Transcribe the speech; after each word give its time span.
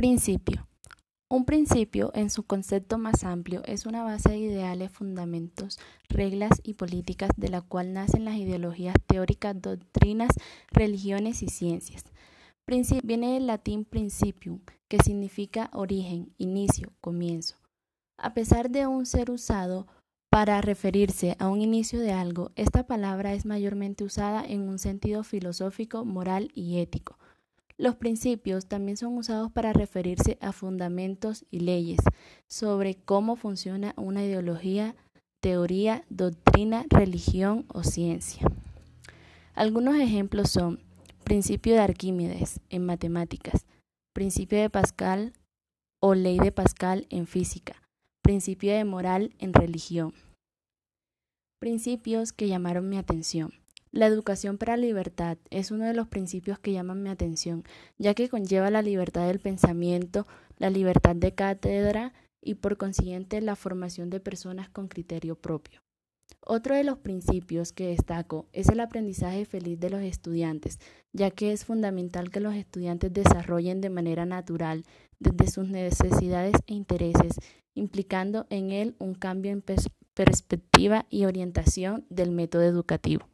Principio. 0.00 0.66
Un 1.28 1.44
principio, 1.44 2.10
en 2.14 2.30
su 2.30 2.44
concepto 2.44 2.96
más 2.96 3.22
amplio, 3.22 3.60
es 3.66 3.84
una 3.84 4.02
base 4.02 4.30
de 4.30 4.38
ideales, 4.38 4.90
fundamentos, 4.90 5.78
reglas 6.08 6.52
y 6.62 6.72
políticas 6.72 7.32
de 7.36 7.50
la 7.50 7.60
cual 7.60 7.92
nacen 7.92 8.24
las 8.24 8.36
ideologías 8.36 8.94
teóricas, 9.06 9.60
doctrinas, 9.60 10.30
religiones 10.72 11.42
y 11.42 11.48
ciencias. 11.48 12.04
Viene 13.02 13.34
del 13.34 13.46
latín 13.46 13.84
principium, 13.84 14.60
que 14.88 15.02
significa 15.04 15.68
origen, 15.74 16.32
inicio, 16.38 16.94
comienzo. 17.02 17.56
A 18.16 18.32
pesar 18.32 18.70
de 18.70 18.86
un 18.86 19.04
ser 19.04 19.30
usado 19.30 19.86
para 20.30 20.62
referirse 20.62 21.36
a 21.38 21.48
un 21.48 21.60
inicio 21.60 22.00
de 22.00 22.12
algo, 22.12 22.52
esta 22.56 22.86
palabra 22.86 23.34
es 23.34 23.44
mayormente 23.44 24.04
usada 24.04 24.46
en 24.46 24.66
un 24.66 24.78
sentido 24.78 25.24
filosófico, 25.24 26.06
moral 26.06 26.50
y 26.54 26.78
ético. 26.78 27.18
Los 27.80 27.96
principios 27.96 28.66
también 28.66 28.98
son 28.98 29.16
usados 29.16 29.50
para 29.50 29.72
referirse 29.72 30.36
a 30.42 30.52
fundamentos 30.52 31.46
y 31.50 31.60
leyes 31.60 32.00
sobre 32.46 32.96
cómo 32.96 33.36
funciona 33.36 33.94
una 33.96 34.22
ideología, 34.22 34.94
teoría, 35.40 36.04
doctrina, 36.10 36.84
religión 36.90 37.64
o 37.68 37.82
ciencia. 37.82 38.46
Algunos 39.54 39.96
ejemplos 39.96 40.50
son 40.50 40.80
principio 41.24 41.72
de 41.72 41.80
Arquímedes 41.80 42.60
en 42.68 42.84
matemáticas, 42.84 43.64
principio 44.12 44.60
de 44.60 44.68
Pascal 44.68 45.32
o 46.02 46.14
ley 46.14 46.38
de 46.38 46.52
Pascal 46.52 47.06
en 47.08 47.26
física, 47.26 47.80
principio 48.22 48.74
de 48.74 48.84
moral 48.84 49.32
en 49.38 49.54
religión. 49.54 50.12
Principios 51.58 52.34
que 52.34 52.46
llamaron 52.46 52.90
mi 52.90 52.98
atención. 52.98 53.54
La 53.92 54.06
educación 54.06 54.56
para 54.56 54.76
libertad 54.76 55.36
es 55.50 55.72
uno 55.72 55.84
de 55.84 55.94
los 55.94 56.06
principios 56.06 56.60
que 56.60 56.72
llaman 56.72 57.02
mi 57.02 57.08
atención, 57.08 57.64
ya 57.98 58.14
que 58.14 58.28
conlleva 58.28 58.70
la 58.70 58.82
libertad 58.82 59.26
del 59.26 59.40
pensamiento, 59.40 60.28
la 60.58 60.70
libertad 60.70 61.16
de 61.16 61.34
cátedra 61.34 62.12
y 62.40 62.54
por 62.54 62.76
consiguiente 62.76 63.40
la 63.40 63.56
formación 63.56 64.08
de 64.08 64.20
personas 64.20 64.68
con 64.68 64.86
criterio 64.86 65.34
propio. 65.34 65.80
Otro 66.46 66.76
de 66.76 66.84
los 66.84 66.98
principios 66.98 67.72
que 67.72 67.88
destaco 67.88 68.46
es 68.52 68.68
el 68.68 68.78
aprendizaje 68.78 69.44
feliz 69.44 69.80
de 69.80 69.90
los 69.90 70.02
estudiantes, 70.02 70.78
ya 71.12 71.32
que 71.32 71.50
es 71.50 71.64
fundamental 71.64 72.30
que 72.30 72.38
los 72.38 72.54
estudiantes 72.54 73.12
desarrollen 73.12 73.80
de 73.80 73.90
manera 73.90 74.24
natural 74.24 74.84
desde 75.18 75.50
sus 75.50 75.68
necesidades 75.68 76.54
e 76.68 76.74
intereses, 76.74 77.32
implicando 77.74 78.46
en 78.50 78.70
él 78.70 78.94
un 79.00 79.14
cambio 79.14 79.50
en 79.50 79.64
perspectiva 80.14 81.06
y 81.10 81.24
orientación 81.24 82.06
del 82.08 82.30
método 82.30 82.62
educativo. 82.62 83.29